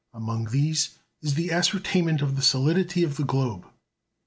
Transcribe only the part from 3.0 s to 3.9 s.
of the globe.